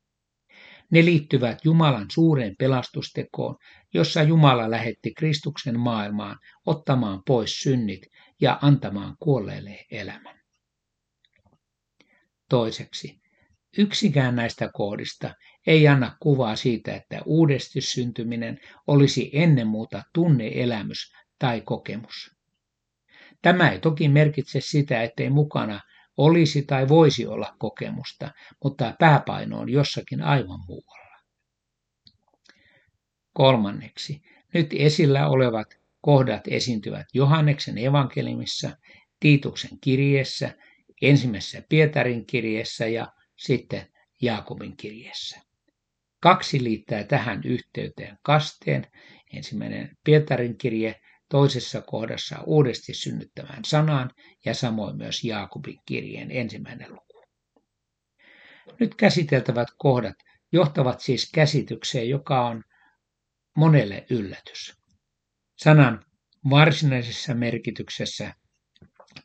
Ne 0.90 1.04
liittyvät 1.04 1.64
Jumalan 1.64 2.06
suureen 2.12 2.56
pelastustekoon, 2.58 3.56
jossa 3.94 4.22
Jumala 4.22 4.70
lähetti 4.70 5.14
Kristuksen 5.14 5.80
maailmaan 5.80 6.38
ottamaan 6.66 7.22
pois 7.26 7.60
synnit 7.60 8.06
ja 8.40 8.58
antamaan 8.62 9.16
kuolleille 9.20 9.86
elämän. 9.90 10.40
Toiseksi, 12.48 13.20
yksikään 13.78 14.36
näistä 14.36 14.70
kohdista 14.72 15.34
ei 15.66 15.88
anna 15.88 16.16
kuvaa 16.20 16.56
siitä, 16.56 16.94
että 16.94 17.22
uudesti 17.24 17.80
syntyminen 17.80 18.60
olisi 18.86 19.30
ennen 19.32 19.66
muuta 19.66 20.02
tunneelämys 20.12 21.12
tai 21.38 21.60
kokemus. 21.60 22.36
Tämä 23.42 23.70
ei 23.70 23.78
toki 23.78 24.08
merkitse 24.08 24.60
sitä, 24.60 25.02
ettei 25.02 25.30
mukana 25.30 25.80
olisi 26.16 26.62
tai 26.62 26.88
voisi 26.88 27.26
olla 27.26 27.56
kokemusta, 27.58 28.30
mutta 28.64 28.94
pääpaino 28.98 29.58
on 29.58 29.68
jossakin 29.68 30.22
aivan 30.22 30.60
muualla. 30.66 31.16
Kolmanneksi, 33.32 34.22
nyt 34.54 34.70
esillä 34.72 35.28
olevat 35.28 35.66
kohdat 36.00 36.48
esiintyvät 36.48 37.06
Johanneksen 37.14 37.78
evankeliumissa, 37.78 38.76
Tiituksen 39.20 39.78
kirjeessä, 39.80 40.54
ensimmäisessä 41.02 41.62
Pietarin 41.68 42.26
kirjeessä 42.26 42.86
ja 42.86 43.12
sitten 43.36 43.86
Jaakobin 44.22 44.76
kirjeessä. 44.76 45.40
Kaksi 46.20 46.64
liittää 46.64 47.04
tähän 47.04 47.40
yhteyteen 47.44 48.18
kasteen, 48.22 48.86
ensimmäinen 49.32 49.96
Pietarin 50.04 50.58
kirje 50.58 51.00
toisessa 51.28 51.80
kohdassa 51.80 52.42
uudesti 52.46 52.94
synnyttävään 52.94 53.64
sanaan 53.64 54.10
ja 54.44 54.54
samoin 54.54 54.96
myös 54.96 55.24
Jaakobin 55.24 55.78
kirjeen 55.86 56.30
ensimmäinen 56.30 56.92
luku. 56.92 57.24
Nyt 58.80 58.94
käsiteltävät 58.94 59.68
kohdat 59.78 60.14
johtavat 60.52 61.00
siis 61.00 61.30
käsitykseen, 61.34 62.08
joka 62.08 62.46
on 62.46 62.64
monelle 63.56 64.06
yllätys. 64.10 64.76
Sanan 65.56 66.04
varsinaisessa 66.50 67.34
merkityksessä 67.34 68.34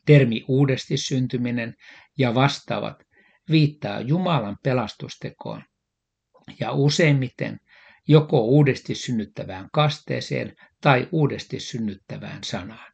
termi 0.06 0.44
uudesti 0.48 0.96
syntyminen 0.96 1.74
ja 2.18 2.34
vastaavat 2.34 3.02
viittaa 3.50 4.00
Jumalan 4.00 4.56
pelastustekoon 4.62 5.62
ja 6.60 6.72
useimmiten 6.72 7.58
joko 8.08 8.40
uudesti 8.40 8.94
synnyttävään 8.94 9.68
kasteeseen 9.72 10.56
tai 10.82 11.08
uudesti 11.12 11.60
synnyttävään 11.60 12.44
sanaan. 12.44 12.92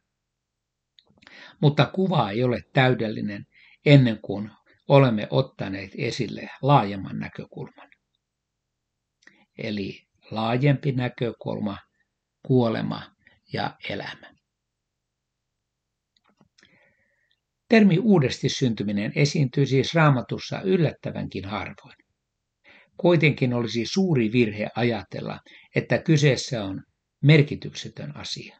Mutta 1.61 1.85
kuva 1.85 2.31
ei 2.31 2.43
ole 2.43 2.59
täydellinen 2.73 3.45
ennen 3.85 4.19
kuin 4.21 4.51
olemme 4.87 5.27
ottaneet 5.29 5.91
esille 5.97 6.49
laajemman 6.61 7.19
näkökulman. 7.19 7.89
Eli 9.57 10.07
laajempi 10.31 10.91
näkökulma, 10.91 11.77
kuolema 12.45 13.15
ja 13.53 13.77
elämä. 13.89 14.33
Termi 17.69 17.99
uudesti 17.99 18.49
syntyminen 18.49 19.11
esiintyy 19.15 19.65
siis 19.65 19.93
raamatussa 19.93 20.61
yllättävänkin 20.61 21.45
harvoin. 21.45 21.95
Kuitenkin 22.97 23.53
olisi 23.53 23.85
suuri 23.85 24.31
virhe 24.31 24.69
ajatella, 24.75 25.39
että 25.75 25.97
kyseessä 25.97 26.63
on 26.63 26.83
merkityksetön 27.21 28.17
asia. 28.17 28.57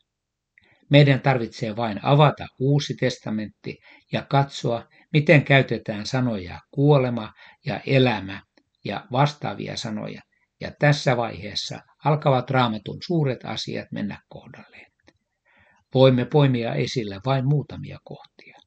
Meidän 0.89 1.21
tarvitsee 1.21 1.75
vain 1.75 1.99
avata 2.05 2.47
uusi 2.59 2.95
testamentti 2.95 3.77
ja 4.11 4.21
katsoa, 4.21 4.87
miten 5.13 5.43
käytetään 5.43 6.05
sanoja 6.05 6.59
kuolema 6.71 7.33
ja 7.65 7.79
elämä 7.85 8.41
ja 8.85 9.07
vastaavia 9.11 9.77
sanoja, 9.77 10.21
ja 10.61 10.71
tässä 10.79 11.17
vaiheessa 11.17 11.79
alkavat 12.05 12.49
raamatun 12.49 12.97
suuret 13.05 13.45
asiat 13.45 13.91
mennä 13.91 14.21
kohdalleen. 14.29 14.91
Voimme 15.93 16.25
poimia 16.25 16.75
esille 16.75 17.19
vain 17.25 17.47
muutamia 17.47 17.97
kohtia. 18.03 18.57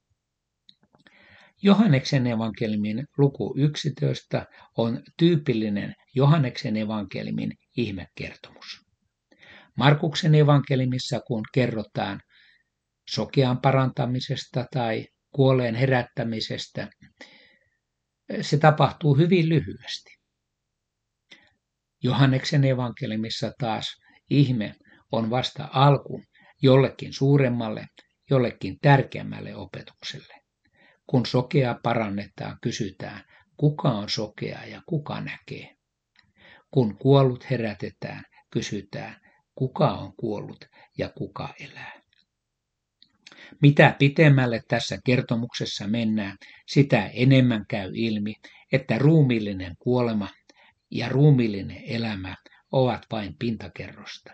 Johanneksen 1.62 2.26
evankeliumin 2.26 3.06
luku 3.18 3.54
11 3.56 4.46
on 4.76 5.02
tyypillinen 5.16 5.94
Johanneksen 6.14 6.76
evankeliumin 6.76 7.52
ihmekertomus. 7.76 8.81
Markuksen 9.76 10.34
evankeliumissa, 10.34 11.20
kun 11.20 11.42
kerrotaan 11.52 12.20
sokean 13.10 13.60
parantamisesta 13.60 14.66
tai 14.72 15.08
kuoleen 15.30 15.74
herättämisestä, 15.74 16.88
se 18.40 18.58
tapahtuu 18.58 19.14
hyvin 19.14 19.48
lyhyesti. 19.48 20.16
Johanneksen 22.02 22.64
evankeliumissa 22.64 23.52
taas 23.58 23.96
ihme 24.30 24.74
on 25.12 25.30
vasta 25.30 25.68
alku 25.72 26.22
jollekin 26.62 27.12
suuremmalle, 27.12 27.86
jollekin 28.30 28.78
tärkeämmälle 28.82 29.56
opetukselle. 29.56 30.34
Kun 31.06 31.26
sokea 31.26 31.80
parannetaan, 31.82 32.58
kysytään, 32.62 33.24
kuka 33.56 33.88
on 33.88 34.08
sokea 34.08 34.64
ja 34.64 34.82
kuka 34.86 35.20
näkee. 35.20 35.74
Kun 36.70 36.98
kuollut 36.98 37.50
herätetään, 37.50 38.24
kysytään, 38.50 39.21
kuka 39.54 39.92
on 39.92 40.12
kuollut 40.16 40.64
ja 40.98 41.08
kuka 41.08 41.54
elää. 41.60 42.02
Mitä 43.62 43.96
pitemmälle 43.98 44.62
tässä 44.68 44.98
kertomuksessa 45.04 45.86
mennään, 45.86 46.36
sitä 46.66 47.06
enemmän 47.06 47.64
käy 47.68 47.90
ilmi, 47.94 48.34
että 48.72 48.98
ruumiillinen 48.98 49.74
kuolema 49.78 50.28
ja 50.90 51.08
ruumiillinen 51.08 51.82
elämä 51.84 52.36
ovat 52.72 53.06
vain 53.10 53.36
pintakerrosta. 53.38 54.32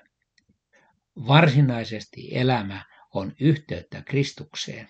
Varsinaisesti 1.27 2.29
elämä 2.31 2.85
on 3.15 3.33
yhteyttä 3.41 4.03
Kristukseen, 4.03 4.89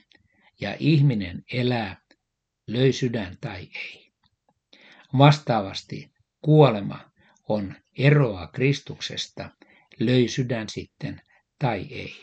ja 0.60 0.76
ihminen 0.78 1.42
elää, 1.52 2.00
löi 2.66 2.92
sydän 2.92 3.36
tai 3.40 3.60
ei. 3.60 4.12
Vastaavasti 5.18 6.12
kuolema 6.44 7.10
on 7.48 7.74
eroa 7.98 8.46
Kristuksesta, 8.46 9.50
löi 10.00 10.28
sydän 10.28 10.68
sitten 10.68 11.22
tai 11.58 11.86
ei. 11.90 12.14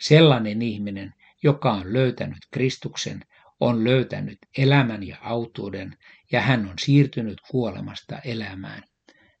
Sellainen 0.00 0.62
ihminen, 0.62 1.14
joka 1.42 1.72
on 1.72 1.92
löytänyt 1.92 2.38
Kristuksen, 2.50 3.24
on 3.60 3.84
löytänyt 3.84 4.38
elämän 4.58 5.02
ja 5.02 5.16
autuuden 5.20 5.96
ja 6.32 6.40
hän 6.40 6.68
on 6.68 6.74
siirtynyt 6.78 7.38
kuolemasta 7.50 8.18
elämään. 8.18 8.82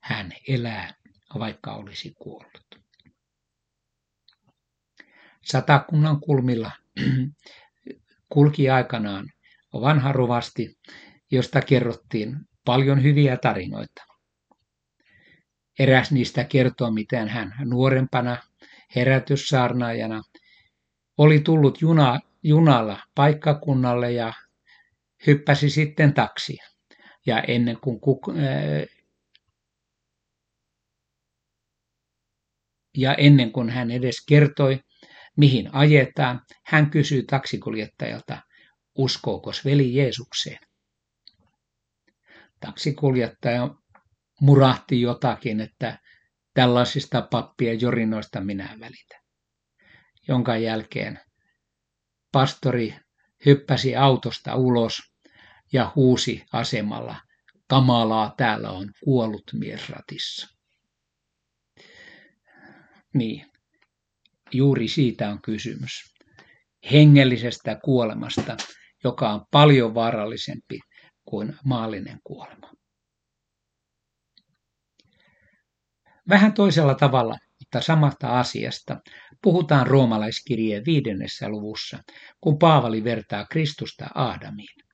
Hän 0.00 0.32
elää, 0.48 0.94
vaikka 1.38 1.74
olisi 1.74 2.14
kuollut. 2.18 2.80
Satakunnan 5.44 6.20
kulmilla 6.20 6.72
kulki 8.32 8.70
aikanaan 8.70 9.26
vanha 9.72 10.12
rovasti, 10.12 10.78
josta 11.30 11.60
kerrottiin 11.60 12.36
paljon 12.64 13.02
hyviä 13.02 13.36
tarinoita. 13.36 14.09
Eräs 15.80 16.12
niistä 16.12 16.44
kertoo, 16.44 16.90
miten 16.90 17.28
hän 17.28 17.54
nuorempana 17.64 18.36
herätyssaarnaajana 18.96 20.22
oli 21.18 21.40
tullut 21.40 21.80
juna, 21.80 22.20
junalla 22.42 23.02
paikkakunnalle 23.14 24.12
ja 24.12 24.32
hyppäsi 25.26 25.70
sitten 25.70 26.14
taksi. 26.14 26.58
Ja 27.26 27.42
ennen 27.42 27.76
kuin 27.80 28.00
kuk, 28.00 28.26
ja 32.96 33.14
ennen 33.14 33.52
kuin 33.52 33.70
hän 33.70 33.90
edes 33.90 34.24
kertoi, 34.28 34.80
mihin 35.36 35.74
ajetaan, 35.74 36.40
hän 36.64 36.90
kysyy 36.90 37.22
taksikuljettajalta, 37.22 38.42
uskooko 38.94 39.50
veli 39.64 39.94
Jeesukseen. 39.94 40.58
Taksikuljettaja 42.60 43.74
murahti 44.40 45.00
jotakin, 45.00 45.60
että 45.60 45.98
tällaisista 46.54 47.22
pappien 47.22 47.80
jorinoista 47.80 48.40
minä 48.40 48.76
välitän. 48.80 49.20
Jonka 50.28 50.56
jälkeen 50.56 51.20
pastori 52.32 52.94
hyppäsi 53.46 53.96
autosta 53.96 54.54
ulos 54.54 55.02
ja 55.72 55.92
huusi 55.96 56.44
asemalla, 56.52 57.16
kamalaa 57.68 58.34
täällä 58.36 58.70
on 58.70 58.90
kuollut 59.04 59.44
mies 59.52 59.88
ratissa. 59.88 60.48
Niin, 63.14 63.46
juuri 64.52 64.88
siitä 64.88 65.30
on 65.30 65.42
kysymys. 65.42 66.14
Hengellisestä 66.92 67.80
kuolemasta, 67.84 68.56
joka 69.04 69.30
on 69.30 69.44
paljon 69.50 69.94
vaarallisempi 69.94 70.80
kuin 71.24 71.56
maallinen 71.64 72.18
kuolema. 72.24 72.79
Vähän 76.30 76.52
toisella 76.52 76.94
tavalla 76.94 77.36
mutta 77.60 77.86
samasta 77.86 78.40
asiasta 78.40 79.00
puhutaan 79.42 79.86
roomalaiskirjeen 79.86 80.84
viidennessä 80.84 81.48
luvussa, 81.48 81.98
kun 82.40 82.58
Paavali 82.58 83.04
vertaa 83.04 83.46
Kristusta 83.50 84.06
Aadamiin. 84.14 84.84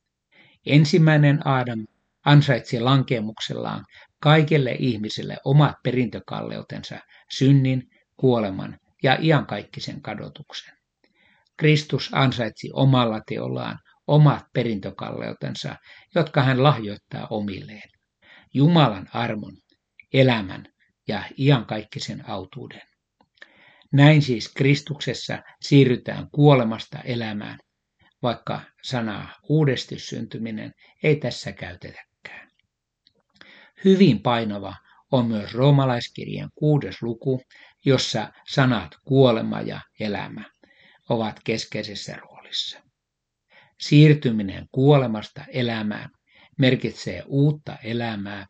Ensimmäinen 0.67 1.49
Aadam 1.49 1.87
ansaitsi 2.25 2.81
lankemuksellaan 2.81 3.85
kaikille 4.21 4.77
ihmisille 4.79 5.37
omat 5.45 5.75
perintökalleutensa, 5.83 6.99
synnin, 7.31 7.83
kuoleman 8.17 8.79
ja 9.03 9.19
iankaikkisen 9.21 10.03
kadotuksen. 10.03 10.75
Kristus 11.57 12.11
ansaitsi 12.13 12.71
omalla 12.73 13.21
teollaan 13.27 13.79
omat 14.07 14.45
perintökalleutensa, 14.53 15.77
jotka 16.15 16.43
hän 16.43 16.63
lahjoittaa 16.63 17.27
omilleen. 17.31 17.91
Jumalan 18.55 19.09
armon, 19.13 19.57
elämän 20.13 20.65
ja 21.09 21.23
iankaikkisen 21.39 22.29
autuuden. 22.29 22.83
Näin 23.93 24.23
siis 24.23 24.53
Kristuksessa 24.53 25.43
siirrytään 25.63 26.31
kuolemasta 26.31 26.99
elämään, 26.99 27.59
vaikka 28.23 28.61
sanaa 28.83 29.37
uudesti 29.49 29.99
syntyminen 29.99 30.73
ei 31.03 31.17
tässä 31.17 31.53
käytetäkään. 31.53 32.51
Hyvin 33.85 34.23
painava 34.23 34.75
on 35.13 35.27
myös 35.27 35.55
roomalaiskirjan 35.55 36.51
kuudes 36.55 37.03
luku, 37.03 37.43
jossa 37.85 38.33
sanat 38.49 38.97
kuolema 39.05 39.61
ja 39.61 39.81
elämä 40.01 40.45
ovat 41.09 41.41
keskeisessä 41.45 42.17
roolissa. 42.17 42.79
Siirtyminen 43.81 44.67
kuolemasta 44.73 45.45
elämään 45.49 46.11
merkitsee 46.59 47.23
uutta 47.27 47.77
elämää 47.85 48.47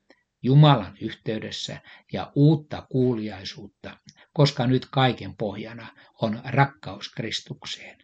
Jumalan 0.46 0.96
yhteydessä 1.00 1.80
ja 2.12 2.32
uutta 2.34 2.86
kuuliaisuutta, 2.90 3.98
koska 4.32 4.66
nyt 4.66 4.86
kaiken 4.90 5.36
pohjana 5.36 5.94
on 6.22 6.40
rakkaus 6.44 7.08
Kristukseen. 7.16 7.98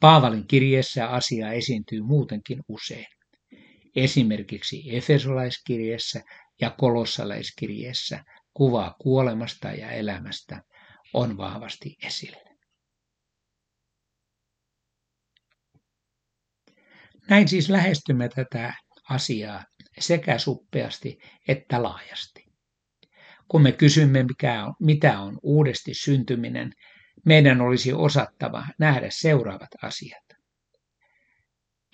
Paavalin 0.00 0.46
kirjeessä 0.46 1.08
asia 1.08 1.52
esiintyy 1.52 2.02
muutenkin 2.02 2.60
usein. 2.68 3.06
Esimerkiksi 3.96 4.96
Efesolaiskirjeessä 4.96 6.22
ja 6.60 6.70
Kolossalaiskirjeessä 6.70 8.24
kuva 8.54 8.94
kuolemasta 9.00 9.68
ja 9.68 9.90
elämästä 9.90 10.62
on 11.12 11.36
vahvasti 11.36 11.96
esillä. 12.02 12.54
Näin 17.30 17.48
siis 17.48 17.68
lähestymme 17.68 18.28
tätä 18.28 18.74
asiaa 19.10 19.64
sekä 19.98 20.38
suppeasti 20.38 21.18
että 21.48 21.82
laajasti. 21.82 22.44
Kun 23.48 23.62
me 23.62 23.72
kysymme, 23.72 24.22
mikä 24.22 24.64
on, 24.64 24.74
mitä 24.80 25.20
on 25.20 25.38
uudesti 25.42 25.94
syntyminen, 25.94 26.72
meidän 27.24 27.60
olisi 27.60 27.92
osattava 27.92 28.66
nähdä 28.78 29.06
seuraavat 29.10 29.70
asiat. 29.82 30.24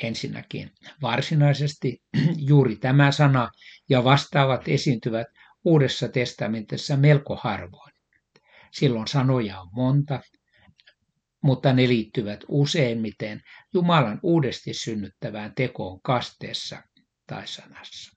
Ensinnäkin 0.02 0.70
varsinaisesti 1.02 2.02
juuri 2.48 2.76
tämä 2.76 3.12
sana 3.12 3.50
ja 3.88 4.04
vastaavat 4.04 4.68
esiintyvät 4.68 5.26
Uudessa 5.64 6.08
testamentissa 6.08 6.96
melko 6.96 7.36
harvoin. 7.36 7.92
Silloin 8.72 9.08
sanoja 9.08 9.60
on 9.60 9.68
monta, 9.72 10.20
mutta 11.42 11.72
ne 11.72 11.88
liittyvät 11.88 12.44
useimmiten 12.48 13.40
Jumalan 13.74 14.20
uudesti 14.22 14.74
synnyttävään 14.74 15.54
tekoon 15.54 16.00
kasteessa 16.02 16.82
tai 17.30 17.48
sanassa. 17.48 18.16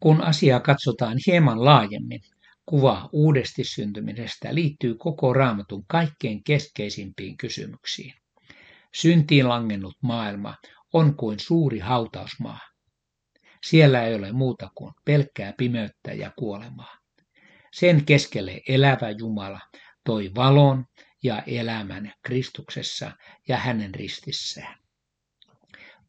Kun 0.00 0.20
asiaa 0.20 0.60
katsotaan 0.60 1.16
hieman 1.26 1.64
laajemmin, 1.64 2.20
kuva 2.66 3.08
uudesti 3.12 3.64
syntymisestä 3.64 4.54
liittyy 4.54 4.94
koko 4.94 5.32
raamatun 5.32 5.84
kaikkein 5.86 6.44
keskeisimpiin 6.44 7.36
kysymyksiin. 7.36 8.14
Syntiin 8.94 9.48
langennut 9.48 9.96
maailma 10.02 10.54
on 10.92 11.16
kuin 11.16 11.40
suuri 11.40 11.78
hautausmaa. 11.78 12.60
Siellä 13.64 14.04
ei 14.04 14.14
ole 14.14 14.32
muuta 14.32 14.70
kuin 14.74 14.92
pelkkää 15.04 15.52
pimeyttä 15.56 16.12
ja 16.12 16.32
kuolemaa. 16.38 16.98
Sen 17.72 18.04
keskelle 18.04 18.60
elävä 18.68 19.10
Jumala 19.10 19.60
toi 20.04 20.30
valon 20.34 20.84
ja 21.22 21.42
elämän 21.46 22.12
Kristuksessa 22.22 23.12
ja 23.48 23.56
hänen 23.56 23.94
ristissään. 23.94 24.78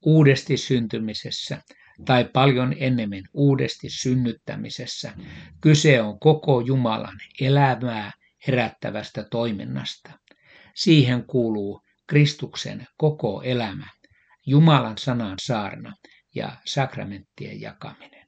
Uudesti 0.01 0.57
syntymisessä 0.57 1.61
tai 2.05 2.29
paljon 2.33 2.75
ennemmin 2.77 3.23
uudesti 3.33 3.89
synnyttämisessä 3.89 5.13
kyse 5.61 6.01
on 6.01 6.19
koko 6.19 6.61
Jumalan 6.61 7.17
elämää 7.41 8.11
herättävästä 8.47 9.23
toiminnasta. 9.23 10.11
Siihen 10.75 11.25
kuuluu 11.25 11.81
Kristuksen 12.07 12.87
koko 12.97 13.41
elämä, 13.41 13.87
Jumalan 14.45 14.97
sanan 14.97 15.37
saarna 15.41 15.93
ja 16.35 16.51
sakramenttien 16.65 17.61
jakaminen. 17.61 18.20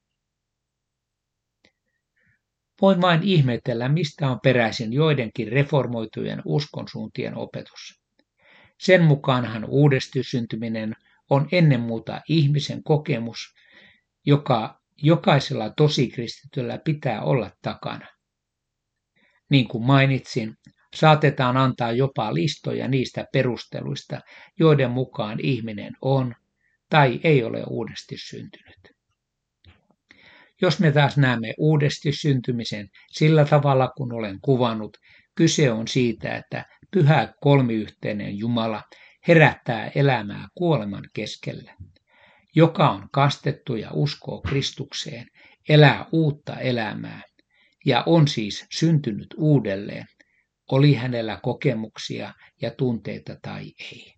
Voin 2.81 3.01
vain 3.01 3.23
ihmetellä, 3.23 3.89
mistä 3.89 4.29
on 4.29 4.39
peräisin 4.43 4.93
joidenkin 4.93 5.51
reformoitujen 5.51 6.41
uskonsuuntien 6.45 7.37
opetus. 7.37 8.01
Sen 8.79 9.03
mukaanhan 9.03 9.65
uudesti 9.65 10.23
syntyminen 10.23 10.93
on 11.29 11.47
ennen 11.51 11.79
muuta 11.79 12.21
ihmisen 12.29 12.83
kokemus, 12.83 13.53
joka 14.25 14.81
jokaisella 14.97 15.69
tosikristityllä 15.69 16.77
pitää 16.77 17.21
olla 17.21 17.51
takana. 17.61 18.07
Niin 19.49 19.67
kuin 19.67 19.83
mainitsin, 19.83 20.55
saatetaan 20.95 21.57
antaa 21.57 21.91
jopa 21.91 22.33
listoja 22.33 22.87
niistä 22.87 23.25
perusteluista, 23.33 24.21
joiden 24.59 24.91
mukaan 24.91 25.39
ihminen 25.39 25.93
on 26.01 26.35
tai 26.89 27.19
ei 27.23 27.43
ole 27.43 27.63
uudesti 27.69 28.15
syntynyt. 28.17 28.93
Jos 30.63 30.79
me 30.79 30.91
taas 30.91 31.17
näemme 31.17 31.53
uudesti 31.57 32.11
syntymisen 32.11 32.89
sillä 33.11 33.45
tavalla, 33.45 33.87
kun 33.97 34.13
olen 34.13 34.39
kuvannut, 34.41 34.97
kyse 35.35 35.71
on 35.71 35.87
siitä, 35.87 36.35
että 36.35 36.65
pyhä 36.91 37.33
kolmiyhteinen 37.41 38.37
Jumala 38.37 38.83
herättää 39.27 39.91
elämää 39.95 40.47
kuoleman 40.55 41.03
keskellä. 41.13 41.75
Joka 42.55 42.89
on 42.89 43.09
kastettu 43.11 43.75
ja 43.75 43.89
uskoo 43.93 44.41
Kristukseen, 44.41 45.27
elää 45.69 46.05
uutta 46.11 46.59
elämää 46.59 47.21
ja 47.85 48.03
on 48.05 48.27
siis 48.27 48.65
syntynyt 48.71 49.27
uudelleen, 49.37 50.05
oli 50.71 50.93
hänellä 50.93 51.39
kokemuksia 51.43 52.33
ja 52.61 52.71
tunteita 52.71 53.35
tai 53.41 53.71
ei. 53.79 54.13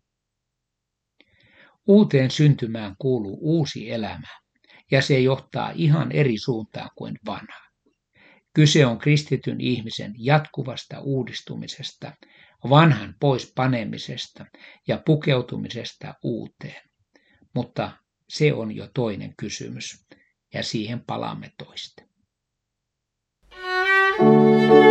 Uuteen 1.87 2.31
syntymään 2.31 2.95
kuuluu 2.99 3.37
uusi 3.41 3.91
elämä, 3.91 4.44
ja 4.91 5.01
se 5.01 5.19
johtaa 5.19 5.71
ihan 5.75 6.11
eri 6.11 6.37
suuntaan 6.37 6.89
kuin 6.95 7.19
vanha. 7.25 7.65
Kyse 8.53 8.85
on 8.85 8.97
kristityn 8.97 9.61
ihmisen 9.61 10.13
jatkuvasta 10.17 10.99
uudistumisesta, 10.99 12.11
vanhan 12.69 13.15
pois 13.19 13.51
panemisesta 13.55 14.45
ja 14.87 15.01
pukeutumisesta 15.05 16.13
uuteen. 16.23 16.81
Mutta 17.55 17.91
se 18.29 18.53
on 18.53 18.75
jo 18.75 18.89
toinen 18.93 19.33
kysymys, 19.37 20.05
ja 20.53 20.63
siihen 20.63 21.03
palaamme 21.05 21.51
toista. 21.57 22.03
thank 24.17 24.69
you 24.69 24.84